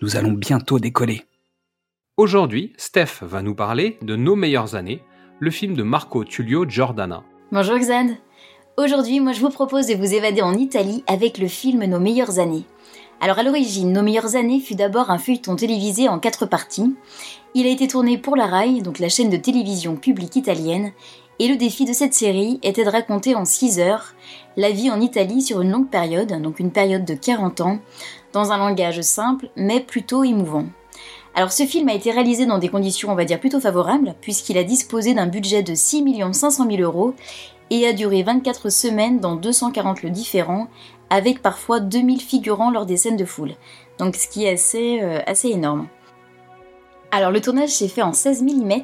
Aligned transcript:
nous 0.00 0.16
allons 0.16 0.32
bientôt 0.32 0.78
décoller. 0.78 1.24
Aujourd'hui, 2.16 2.72
Steph 2.76 3.22
va 3.22 3.42
nous 3.42 3.54
parler 3.54 3.98
de 4.02 4.16
Nos 4.16 4.36
meilleures 4.36 4.74
années, 4.74 5.02
le 5.40 5.50
film 5.50 5.74
de 5.74 5.82
Marco 5.82 6.24
Tullio 6.24 6.68
Giordana. 6.68 7.24
Bonjour 7.52 7.78
Xad. 7.78 8.16
Aujourd'hui, 8.76 9.20
moi 9.20 9.32
je 9.32 9.40
vous 9.40 9.50
propose 9.50 9.86
de 9.86 9.94
vous 9.94 10.14
évader 10.14 10.42
en 10.42 10.54
Italie 10.54 11.02
avec 11.06 11.38
le 11.38 11.48
film 11.48 11.84
Nos 11.84 11.98
meilleures 11.98 12.38
années. 12.38 12.64
Alors 13.20 13.38
à 13.38 13.42
l'origine, 13.42 13.92
Nos 13.92 14.02
meilleures 14.02 14.36
années 14.36 14.60
fut 14.60 14.76
d'abord 14.76 15.10
un 15.10 15.18
feuilleton 15.18 15.56
télévisé 15.56 16.08
en 16.08 16.20
quatre 16.20 16.46
parties. 16.46 16.94
Il 17.54 17.66
a 17.66 17.70
été 17.70 17.88
tourné 17.88 18.18
pour 18.18 18.36
la 18.36 18.46
RAI, 18.46 18.82
donc 18.82 19.00
la 19.00 19.08
chaîne 19.08 19.30
de 19.30 19.36
télévision 19.36 19.96
publique 19.96 20.36
italienne, 20.36 20.92
et 21.38 21.48
le 21.48 21.56
défi 21.56 21.84
de 21.84 21.92
cette 21.92 22.14
série 22.14 22.58
était 22.62 22.84
de 22.84 22.90
raconter 22.90 23.34
en 23.34 23.44
6 23.44 23.80
heures 23.80 24.14
la 24.56 24.70
vie 24.70 24.90
en 24.90 25.00
Italie 25.00 25.42
sur 25.42 25.60
une 25.60 25.70
longue 25.70 25.88
période, 25.88 26.32
donc 26.42 26.58
une 26.58 26.72
période 26.72 27.04
de 27.04 27.14
40 27.14 27.60
ans, 27.60 27.78
dans 28.32 28.50
un 28.52 28.58
langage 28.58 29.00
simple 29.02 29.50
mais 29.56 29.80
plutôt 29.80 30.24
émouvant. 30.24 30.66
Alors 31.34 31.52
ce 31.52 31.64
film 31.64 31.88
a 31.88 31.94
été 31.94 32.10
réalisé 32.10 32.46
dans 32.46 32.58
des 32.58 32.68
conditions 32.68 33.10
on 33.10 33.14
va 33.14 33.24
dire 33.24 33.38
plutôt 33.38 33.60
favorables 33.60 34.14
puisqu'il 34.20 34.58
a 34.58 34.64
disposé 34.64 35.14
d'un 35.14 35.26
budget 35.26 35.62
de 35.62 35.74
6 35.74 36.04
500 36.32 36.66
000 36.68 36.82
euros 36.82 37.14
et 37.70 37.86
a 37.86 37.92
duré 37.92 38.22
24 38.22 38.70
semaines 38.70 39.20
dans 39.20 39.36
240 39.36 40.02
lieux 40.02 40.10
différents 40.10 40.68
avec 41.10 41.40
parfois 41.40 41.80
2000 41.80 42.20
figurants 42.20 42.70
lors 42.70 42.86
des 42.86 42.96
scènes 42.96 43.16
de 43.16 43.24
foule. 43.24 43.52
Donc 43.98 44.16
ce 44.16 44.28
qui 44.28 44.44
est 44.44 44.52
assez, 44.52 45.00
euh, 45.02 45.20
assez 45.26 45.48
énorme. 45.48 45.88
Alors 47.10 47.30
le 47.30 47.40
tournage 47.40 47.70
s'est 47.70 47.88
fait 47.88 48.02
en 48.02 48.12
16 48.12 48.42
mm, 48.42 48.82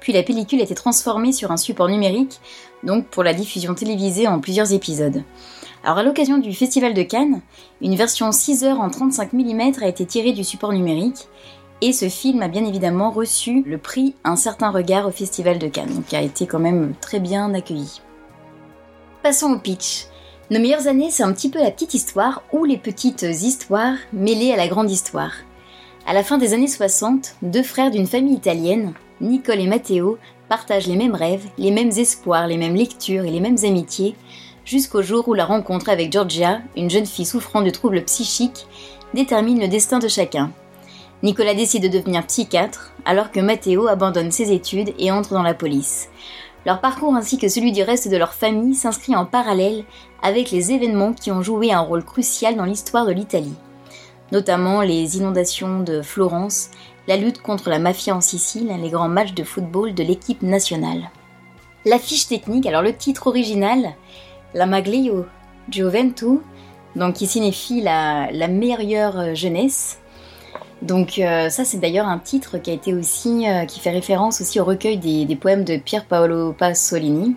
puis 0.00 0.12
la 0.12 0.22
pellicule 0.22 0.60
a 0.60 0.64
été 0.64 0.74
transformée 0.74 1.32
sur 1.32 1.50
un 1.50 1.56
support 1.56 1.88
numérique, 1.88 2.40
donc 2.82 3.06
pour 3.06 3.24
la 3.24 3.34
diffusion 3.34 3.74
télévisée 3.74 4.28
en 4.28 4.40
plusieurs 4.40 4.72
épisodes. 4.72 5.22
Alors 5.84 5.98
à 5.98 6.02
l'occasion 6.02 6.38
du 6.38 6.52
Festival 6.52 6.94
de 6.94 7.02
Cannes, 7.02 7.40
une 7.80 7.96
version 7.96 8.32
6 8.32 8.64
heures 8.64 8.80
en 8.80 8.90
35 8.90 9.32
mm 9.32 9.72
a 9.82 9.88
été 9.88 10.04
tirée 10.04 10.32
du 10.32 10.44
support 10.44 10.72
numérique 10.72 11.28
et 11.80 11.92
ce 11.92 12.08
film 12.08 12.42
a 12.42 12.48
bien 12.48 12.64
évidemment 12.64 13.10
reçu 13.10 13.62
le 13.66 13.78
prix 13.78 14.14
Un 14.24 14.36
certain 14.36 14.70
regard 14.70 15.06
au 15.06 15.10
Festival 15.10 15.58
de 15.58 15.68
Cannes, 15.68 15.94
donc 15.94 16.12
a 16.14 16.22
été 16.22 16.46
quand 16.46 16.58
même 16.58 16.94
très 17.00 17.20
bien 17.20 17.52
accueilli. 17.54 18.00
Passons 19.22 19.52
au 19.52 19.58
pitch. 19.58 20.06
Nos 20.50 20.60
meilleures 20.60 20.86
années, 20.86 21.10
c'est 21.10 21.24
un 21.24 21.32
petit 21.32 21.50
peu 21.50 21.58
la 21.58 21.70
petite 21.70 21.94
histoire 21.94 22.42
ou 22.52 22.64
les 22.64 22.78
petites 22.78 23.22
histoires 23.22 23.96
mêlées 24.12 24.52
à 24.52 24.56
la 24.56 24.68
grande 24.68 24.90
histoire. 24.90 25.32
À 26.06 26.14
la 26.14 26.22
fin 26.22 26.38
des 26.38 26.54
années 26.54 26.68
60, 26.68 27.34
deux 27.42 27.64
frères 27.64 27.90
d'une 27.90 28.06
famille 28.06 28.36
italienne, 28.36 28.94
Nicole 29.20 29.60
et 29.60 29.66
Matteo, 29.66 30.18
partagent 30.48 30.86
les 30.86 30.96
mêmes 30.96 31.14
rêves, 31.14 31.46
les 31.58 31.70
mêmes 31.70 31.90
espoirs, 31.90 32.46
les 32.46 32.56
mêmes 32.56 32.76
lectures 32.76 33.24
et 33.24 33.30
les 33.30 33.40
mêmes 33.40 33.56
amitiés, 33.64 34.14
jusqu'au 34.64 35.02
jour 35.02 35.26
où 35.28 35.34
la 35.34 35.44
rencontre 35.44 35.88
avec 35.88 36.12
Georgia, 36.12 36.60
une 36.76 36.90
jeune 36.90 37.06
fille 37.06 37.24
souffrant 37.24 37.62
de 37.62 37.70
troubles 37.70 38.04
psychiques, 38.04 38.66
détermine 39.14 39.60
le 39.60 39.68
destin 39.68 39.98
de 39.98 40.08
chacun. 40.08 40.52
Nicolas 41.22 41.54
décide 41.54 41.84
de 41.84 41.98
devenir 41.98 42.26
psychiatre, 42.26 42.92
alors 43.04 43.30
que 43.30 43.40
Matteo 43.40 43.88
abandonne 43.88 44.30
ses 44.30 44.52
études 44.52 44.92
et 44.98 45.10
entre 45.10 45.32
dans 45.32 45.42
la 45.42 45.54
police. 45.54 46.08
Leur 46.66 46.80
parcours 46.80 47.14
ainsi 47.14 47.38
que 47.38 47.48
celui 47.48 47.72
du 47.72 47.82
reste 47.82 48.08
de 48.08 48.16
leur 48.16 48.34
famille 48.34 48.74
s'inscrit 48.74 49.16
en 49.16 49.24
parallèle 49.24 49.84
avec 50.22 50.50
les 50.50 50.72
événements 50.72 51.12
qui 51.12 51.30
ont 51.30 51.42
joué 51.42 51.72
un 51.72 51.80
rôle 51.80 52.04
crucial 52.04 52.56
dans 52.56 52.64
l'histoire 52.64 53.06
de 53.06 53.12
l'Italie, 53.12 53.54
notamment 54.32 54.82
les 54.82 55.16
inondations 55.16 55.80
de 55.80 56.02
Florence, 56.02 56.70
la 57.08 57.16
lutte 57.16 57.40
contre 57.40 57.70
la 57.70 57.78
mafia 57.78 58.16
en 58.16 58.20
Sicile, 58.20 58.74
les 58.80 58.90
grands 58.90 59.08
matchs 59.08 59.34
de 59.34 59.44
football 59.44 59.94
de 59.94 60.02
l'équipe 60.02 60.42
nationale. 60.42 61.10
La 61.84 61.98
fiche 61.98 62.26
technique, 62.26 62.66
alors 62.66 62.82
le 62.82 62.96
titre 62.96 63.28
original, 63.28 63.94
la 64.54 64.66
Maglio 64.66 65.26
Gioventù, 65.68 66.40
donc 66.96 67.14
qui 67.14 67.26
signifie 67.26 67.80
la, 67.80 68.28
meilleure 68.48 69.34
jeunesse. 69.34 70.00
Donc 70.82 71.18
euh, 71.18 71.48
ça 71.48 71.64
c'est 71.64 71.78
d'ailleurs 71.78 72.06
un 72.06 72.18
titre 72.18 72.58
qui 72.58 72.70
a 72.70 72.74
été 72.74 72.92
aussi 72.92 73.48
euh, 73.48 73.64
qui 73.64 73.80
fait 73.80 73.90
référence 73.90 74.42
aussi 74.42 74.60
au 74.60 74.64
recueil 74.64 74.98
des, 74.98 75.36
poèmes 75.36 75.64
de 75.64 75.76
Pier 75.78 76.00
Paolo 76.06 76.52
Pasolini. 76.52 77.36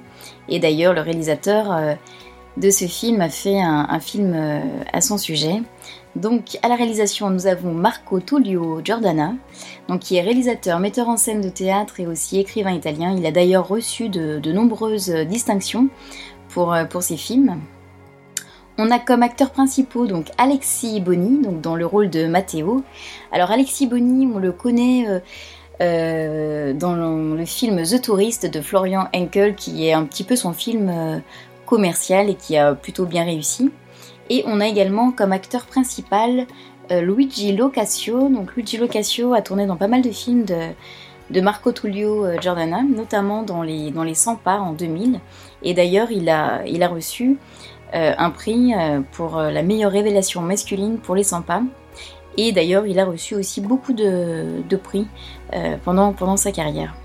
Et 0.50 0.60
d'ailleurs 0.60 0.94
le 0.94 1.02
réalisateur 1.02 1.72
euh, 1.72 1.94
de 2.58 2.70
ce 2.70 2.86
film 2.86 3.22
a 3.22 3.30
fait 3.30 3.62
un, 3.62 4.00
film 4.00 4.36
à 4.92 5.00
son 5.00 5.18
sujet. 5.18 5.62
Donc 6.16 6.58
à 6.64 6.68
la 6.68 6.76
réalisation 6.76 7.30
nous 7.30 7.48
avons 7.48 7.72
Marco 7.72 8.20
Tullio 8.20 8.82
Giordana, 8.84 9.34
donc 9.88 10.02
qui 10.02 10.16
est 10.16 10.22
réalisateur, 10.22 10.80
metteur 10.80 11.08
en 11.08 11.18
scène 11.18 11.42
de 11.42 11.50
théâtre 11.50 12.00
et 12.00 12.08
aussi 12.08 12.40
écrivain 12.40 12.72
italien. 12.72 13.16
Il 13.18 13.26
a 13.26 13.32
d'ailleurs 13.32 13.68
reçu 13.68 14.10
de 14.10 14.52
nombreuses 14.52 15.10
distinctions 15.10 15.90
pour, 16.50 16.74
euh, 16.74 16.86
pour 16.86 17.04
ses 17.04 17.18
films. 17.18 17.62
On 18.78 18.92
a 18.92 19.00
comme 19.00 19.24
acteurs 19.24 19.52
principaux 19.52 20.08
donc 20.08 20.28
Alexis 20.38 21.00
Boni, 21.00 21.42
dans 21.62 21.76
le 21.76 21.86
rôle 21.86 22.10
de 22.10 22.28
Matteo. 22.28 22.84
Alors 23.32 23.52
Alexis 23.52 23.88
Boni, 23.88 24.28
on 24.34 24.40
le 24.40 24.52
connaît 24.52 25.06
euh, 25.08 25.20
euh, 25.82 26.74
dans 26.74 26.94
le, 26.94 27.46
film 27.46 27.82
The 27.84 28.02
Tourist 28.02 28.46
de 28.46 28.62
Florian 28.62 29.08
Henkel, 29.14 29.56
qui 29.56 29.88
est 29.88 29.94
un 29.94 30.04
petit 30.04 30.24
peu 30.24 30.36
son 30.36 30.54
film 30.54 31.22
commercial 31.66 32.30
et 32.30 32.36
qui 32.36 32.58
a 32.58 32.74
plutôt 32.74 33.06
bien 33.06 33.24
réussi. 33.24 33.72
Et 34.30 34.44
on 34.46 34.60
a 34.60 34.68
également 34.68 35.12
comme 35.12 35.32
acteur 35.32 35.66
principal 35.66 36.46
Luigi 36.90 37.56
Locasio. 37.56 38.30
Donc 38.30 38.56
Luigi 38.56 38.78
Locasio 38.78 39.34
a 39.34 39.42
tourné 39.42 39.66
dans 39.66 39.76
pas 39.76 39.88
mal 39.88 40.02
de 40.02 40.12
films 40.12 40.46
de, 40.46 41.42
Marco 41.42 41.72
Tullio 41.72 42.26
euh, 42.26 42.40
Giordana, 42.40 42.82
notamment 42.84 43.44
dans 43.44 43.62
les, 43.62 43.92
dans 43.92 44.04
les 44.04 44.16
100 44.16 44.38
pas 44.38 44.60
en 44.60 44.74
2000. 44.74 45.20
Et 45.64 45.74
d'ailleurs, 45.74 46.12
il 46.12 46.30
a, 46.30 46.66
il 46.66 46.84
a 46.84 46.88
reçu 46.88 47.38
euh, 47.94 48.14
un 48.18 48.30
prix 48.32 48.74
euh, 48.74 49.02
pour 49.12 49.38
la 49.38 49.64
meilleure 49.64 49.92
révélation 49.92 50.42
masculine 50.42 50.98
pour 50.98 51.16
les 51.16 51.24
100 51.24 51.44
pas. 51.44 51.62
Et 52.38 52.52
d'ailleurs, 52.52 52.86
il 52.86 53.00
a 53.00 53.06
reçu 53.06 53.36
aussi 53.36 53.60
beaucoup 53.60 53.92
de, 53.92 54.62
de 54.68 54.76
prix 54.78 55.08
pendant, 55.84 56.14
pendant 56.14 56.38
sa 56.38 56.52
carrière. 56.54 56.96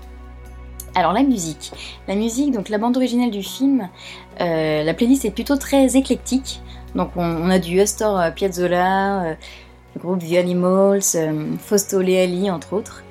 Alors 0.95 1.13
la 1.13 1.23
musique. 1.23 1.71
La 2.07 2.15
musique, 2.15 2.51
donc 2.51 2.69
la 2.69 2.77
bande 2.77 2.95
originale 2.95 3.31
du 3.31 3.43
film, 3.43 3.89
la 4.39 4.93
playlist 4.93 5.25
est 5.25 5.31
plutôt 5.31 5.57
très 5.57 5.97
éclectique. 5.97 6.61
Donc 6.95 7.11
on, 7.17 7.49
a 7.49 7.59
du 7.59 7.81
Astor 7.81 8.33
Piazzolla, 8.33 9.35
le 9.95 10.01
groupe 10.01 10.23
The 10.23 10.37
Animals, 10.37 11.17
Fausto 11.59 12.01
Leali 12.01 12.49
entre 12.49 12.73
autres. 12.73 13.03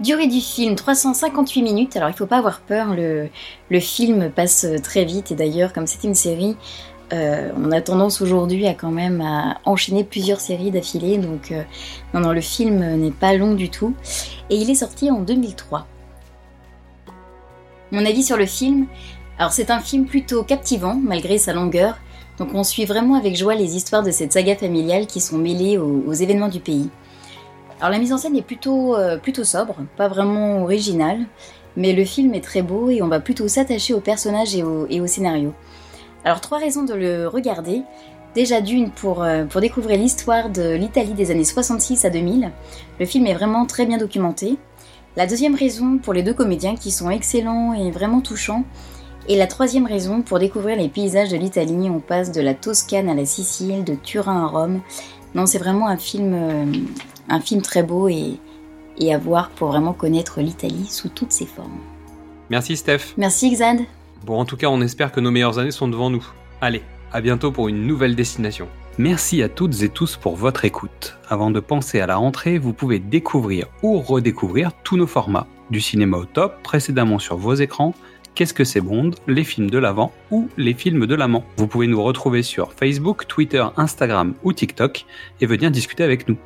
Durée 0.00 0.26
du 0.26 0.40
film 0.40 0.74
358 0.74 1.62
minutes, 1.62 1.96
alors 1.96 2.08
il 2.08 2.16
faut 2.16 2.26
pas 2.26 2.38
avoir 2.38 2.60
peur, 2.60 2.94
le, 2.96 3.28
le 3.70 3.80
film 3.80 4.28
passe 4.28 4.66
très 4.82 5.04
vite 5.04 5.30
et 5.30 5.36
d'ailleurs 5.36 5.72
comme 5.72 5.86
c'est 5.86 6.02
une 6.02 6.16
série, 6.16 6.56
euh, 7.12 7.50
on 7.56 7.70
a 7.70 7.80
tendance 7.80 8.20
aujourd'hui 8.22 8.66
à 8.66 8.74
quand 8.74 8.90
même 8.90 9.20
à 9.20 9.58
enchaîner 9.64 10.04
plusieurs 10.04 10.40
séries 10.40 10.70
d'affilée, 10.70 11.18
donc 11.18 11.52
euh, 11.52 11.62
non, 12.12 12.20
non, 12.20 12.32
le 12.32 12.40
film 12.40 12.96
n'est 12.96 13.10
pas 13.10 13.34
long 13.34 13.54
du 13.54 13.68
tout 13.68 13.94
et 14.50 14.56
il 14.56 14.70
est 14.70 14.74
sorti 14.74 15.10
en 15.10 15.20
2003. 15.20 15.86
Mon 17.94 18.04
avis 18.06 18.24
sur 18.24 18.36
le 18.36 18.44
film, 18.44 18.86
alors 19.38 19.52
c'est 19.52 19.70
un 19.70 19.78
film 19.78 20.06
plutôt 20.06 20.42
captivant 20.42 20.98
malgré 21.00 21.38
sa 21.38 21.52
longueur, 21.52 21.96
donc 22.38 22.48
on 22.52 22.64
suit 22.64 22.86
vraiment 22.86 23.14
avec 23.14 23.36
joie 23.36 23.54
les 23.54 23.76
histoires 23.76 24.02
de 24.02 24.10
cette 24.10 24.32
saga 24.32 24.56
familiale 24.56 25.06
qui 25.06 25.20
sont 25.20 25.38
mêlées 25.38 25.78
aux 25.78 26.12
événements 26.12 26.48
du 26.48 26.58
pays. 26.58 26.90
Alors 27.78 27.92
la 27.92 28.00
mise 28.00 28.12
en 28.12 28.18
scène 28.18 28.34
est 28.34 28.42
plutôt, 28.42 28.96
euh, 28.96 29.16
plutôt 29.16 29.44
sobre, 29.44 29.76
pas 29.96 30.08
vraiment 30.08 30.64
originale, 30.64 31.20
mais 31.76 31.92
le 31.92 32.04
film 32.04 32.34
est 32.34 32.40
très 32.40 32.62
beau 32.62 32.90
et 32.90 33.00
on 33.00 33.06
va 33.06 33.20
plutôt 33.20 33.46
s'attacher 33.46 33.94
aux 33.94 34.00
personnages 34.00 34.56
et 34.56 34.64
au, 34.64 35.06
scénario. 35.06 35.54
Alors 36.24 36.40
trois 36.40 36.58
raisons 36.58 36.82
de 36.82 36.94
le 36.94 37.28
regarder. 37.28 37.82
Déjà 38.34 38.60
d'une 38.60 38.90
pour, 38.90 39.22
euh, 39.22 39.44
pour 39.44 39.60
découvrir 39.60 39.96
l'histoire 40.00 40.50
de 40.50 40.74
l'Italie 40.74 41.12
des 41.12 41.30
années 41.30 41.44
66 41.44 42.04
à 42.04 42.10
2000. 42.10 42.50
Le 42.98 43.06
film 43.06 43.28
est 43.28 43.34
vraiment 43.34 43.64
très 43.64 43.86
bien 43.86 43.98
documenté. 43.98 44.58
La 45.16 45.26
deuxième 45.26 45.54
raison 45.54 45.98
pour 45.98 46.12
les 46.12 46.24
deux 46.24 46.34
comédiens 46.34 46.74
qui 46.74 46.90
sont 46.90 47.08
excellents 47.08 47.72
et 47.72 47.90
vraiment 47.90 48.20
touchants. 48.20 48.64
Et 49.28 49.36
la 49.36 49.46
troisième 49.46 49.86
raison 49.86 50.22
pour 50.22 50.38
découvrir 50.38 50.76
les 50.76 50.88
paysages 50.88 51.30
de 51.30 51.36
l'Italie. 51.36 51.88
On 51.88 52.00
passe 52.00 52.32
de 52.32 52.40
la 52.40 52.52
Toscane 52.52 53.08
à 53.08 53.14
la 53.14 53.24
Sicile, 53.24 53.84
de 53.84 53.94
Turin 53.94 54.44
à 54.44 54.46
Rome 54.46 54.80
Non, 55.34 55.46
c'est 55.46 55.58
vraiment 55.58 55.86
un 55.88 55.96
film, 55.96 56.86
un 57.28 57.40
film 57.40 57.62
très 57.62 57.82
beau 57.82 58.08
et, 58.08 58.38
et 58.98 59.14
à 59.14 59.18
voir 59.18 59.50
pour 59.50 59.68
vraiment 59.68 59.92
connaître 59.92 60.40
l'Italie 60.40 60.86
sous 60.90 61.08
toutes 61.08 61.32
ses 61.32 61.46
formes. 61.46 61.78
Merci 62.50 62.76
Steph. 62.76 63.14
Merci 63.16 63.50
Xad. 63.52 63.78
Bon, 64.24 64.38
en 64.38 64.44
tout 64.44 64.56
cas, 64.56 64.66
on 64.66 64.80
espère 64.80 65.12
que 65.12 65.20
nos 65.20 65.30
meilleures 65.30 65.58
années 65.58 65.70
sont 65.70 65.88
devant 65.88 66.10
nous. 66.10 66.26
Allez, 66.60 66.82
à 67.12 67.20
bientôt 67.20 67.52
pour 67.52 67.68
une 67.68 67.86
nouvelle 67.86 68.16
destination. 68.16 68.68
Merci 68.98 69.42
à 69.42 69.48
toutes 69.48 69.82
et 69.82 69.88
tous 69.88 70.16
pour 70.16 70.36
votre 70.36 70.64
écoute. 70.64 71.16
Avant 71.28 71.50
de 71.50 71.58
penser 71.58 72.00
à 72.00 72.06
la 72.06 72.14
rentrée, 72.14 72.58
vous 72.58 72.72
pouvez 72.72 73.00
découvrir 73.00 73.66
ou 73.82 73.98
redécouvrir 73.98 74.70
tous 74.84 74.96
nos 74.96 75.08
formats. 75.08 75.48
Du 75.70 75.80
cinéma 75.80 76.16
au 76.16 76.24
top, 76.24 76.62
précédemment 76.62 77.18
sur 77.18 77.36
vos 77.36 77.54
écrans, 77.54 77.94
Qu'est-ce 78.36 78.54
que 78.54 78.64
c'est 78.64 78.80
Bond, 78.80 79.12
les 79.28 79.44
films 79.44 79.70
de 79.70 79.78
l'avant 79.78 80.12
ou 80.32 80.48
les 80.56 80.74
films 80.74 81.06
de 81.06 81.14
l'amant. 81.14 81.44
Vous 81.56 81.68
pouvez 81.68 81.86
nous 81.86 82.02
retrouver 82.02 82.42
sur 82.42 82.72
Facebook, 82.72 83.28
Twitter, 83.28 83.64
Instagram 83.76 84.34
ou 84.42 84.52
TikTok 84.52 85.06
et 85.40 85.46
venir 85.46 85.70
discuter 85.70 86.02
avec 86.02 86.28
nous. 86.28 86.36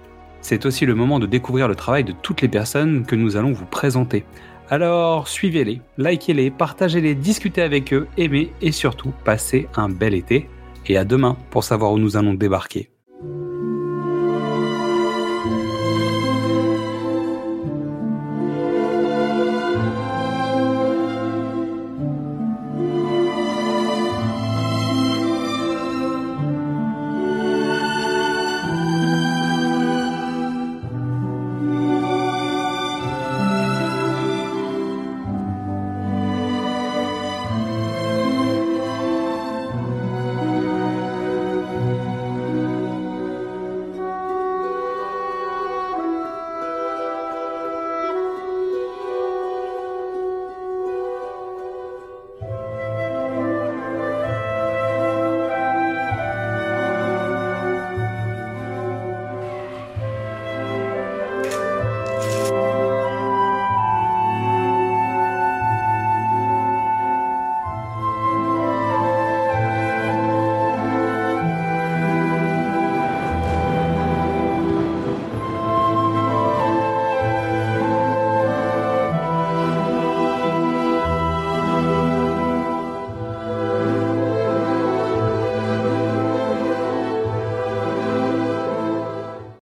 C'est 0.43 0.67
aussi 0.67 0.85
le 0.85 0.95
moment 0.95 1.19
de 1.19 1.27
découvrir 1.27 1.67
le 1.67 1.75
travail 1.75 2.05
de 2.05 2.13
toutes 2.13 2.43
les 2.43 2.49
personnes 2.49 3.07
que 3.07 3.17
nous 3.17 3.37
allons 3.37 3.53
vous 3.53 3.65
présenter. 3.65 4.25
Alors 4.69 5.29
suivez-les, 5.29 5.81
likez-les, 5.97 6.51
partagez-les, 6.51 7.15
discutez 7.15 7.63
avec 7.63 7.95
eux, 7.95 8.07
aimez 8.19 8.53
et 8.61 8.73
surtout 8.73 9.13
passez 9.25 9.67
un 9.75 9.89
bel 9.89 10.13
été. 10.13 10.47
Et 10.87 10.97
à 10.97 11.05
demain 11.05 11.37
pour 11.51 11.65
savoir 11.65 11.93
où 11.93 11.99
nous 11.99 12.17
allons 12.17 12.35
débarquer. 12.35 12.91